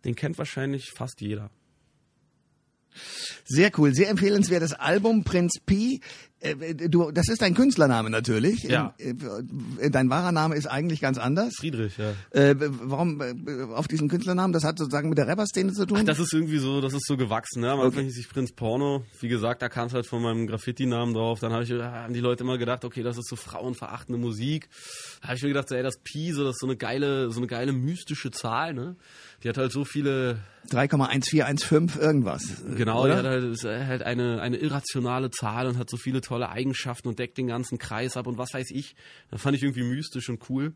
[0.05, 1.51] den kennt wahrscheinlich fast jeder.
[3.45, 6.01] Sehr cool, sehr empfehlenswertes Album Prinz Pi.
[6.41, 8.63] Äh, du, das ist dein Künstlername natürlich.
[8.63, 8.93] Ja.
[8.97, 9.13] Äh,
[9.79, 11.55] äh, dein wahrer Name ist eigentlich ganz anders.
[11.57, 12.13] Friedrich, ja.
[12.31, 13.21] Äh, warum
[13.73, 14.53] auf diesen Künstlernamen?
[14.53, 15.99] Das hat sozusagen mit der Rapper-Szene zu tun?
[16.01, 17.61] Ach, das ist irgendwie so, das ist so gewachsen.
[17.61, 17.71] Ne?
[17.71, 19.03] Am Anfang hieß ich Prinz Porno.
[19.19, 21.39] Wie gesagt, da kam es halt von meinem Graffiti-Namen drauf.
[21.39, 24.69] Dann hab ich, haben die Leute immer gedacht, okay, das ist so frauenverachtende Musik.
[25.21, 27.31] Da habe ich mir gedacht, so, ey, das Pi, so, das ist so eine geile,
[27.31, 28.73] so eine geile mystische Zahl.
[28.73, 28.95] Ne?
[29.43, 32.61] Die hat halt so viele 3,1415 irgendwas.
[32.75, 33.13] Genau, oder?
[33.13, 37.07] die hat halt, ist halt eine, eine irrationale Zahl und hat so viele tolle Eigenschaften
[37.07, 38.95] und deckt den ganzen Kreis ab und was weiß ich.
[39.31, 40.73] Das fand ich irgendwie mystisch und cool.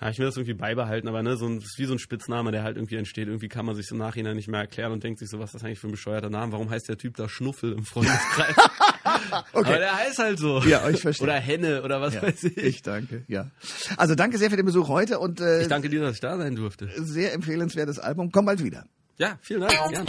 [0.00, 2.50] Ja, ich will das irgendwie beibehalten, aber ne, so ein, ist wie so ein Spitzname,
[2.50, 3.28] der halt irgendwie entsteht.
[3.28, 5.54] Irgendwie kann man sich im Nachhinein nicht mehr erklären und denkt sich so, was ist
[5.54, 6.52] das eigentlich für ein bescheuerter Name?
[6.52, 8.56] Warum heißt der Typ da Schnuffel im Freundeskreis?
[9.52, 9.54] okay.
[9.68, 10.60] Aber der heißt halt so.
[10.60, 11.24] Ja, ich verstehe.
[11.24, 12.56] Oder Henne oder was ja, weiß ich.
[12.56, 13.50] Ich danke, ja.
[13.96, 16.36] Also danke sehr für den Besuch heute und äh, ich danke dir, dass ich da
[16.36, 16.90] sein durfte.
[16.96, 18.30] Sehr empfehlenswertes Album.
[18.32, 18.84] Komm bald wieder.
[19.16, 19.72] Ja, vielen Dank.
[19.90, 20.06] Gern.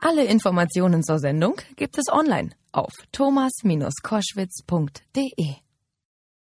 [0.00, 5.69] Alle Informationen zur Sendung gibt es online auf thomas-koschwitz.de.